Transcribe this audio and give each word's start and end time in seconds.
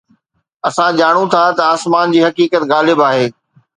اسان 0.67 0.89
ڄاڻون 0.99 1.27
ٿا 1.33 1.41
ته 1.57 1.63
آسمان 1.73 2.05
جي 2.13 2.19
حقيقت 2.27 2.61
غالب 2.71 2.99
آهي 3.09 3.25